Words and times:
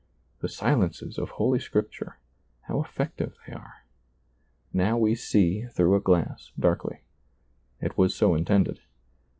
The 0.39 0.49
silences 0.49 1.19
of 1.19 1.29
Holy 1.29 1.59
Scripture, 1.59 2.17
how 2.61 2.81
effective 2.81 3.37
they 3.45 3.53
are! 3.53 3.85
Now 4.73 4.97
we 4.97 5.13
see 5.13 5.67
through 5.67 5.93
a 5.95 5.99
glass 6.01 6.51
darkly. 6.59 7.01
It 7.79 7.99
was 7.99 8.15
so 8.15 8.33
intended. 8.33 8.79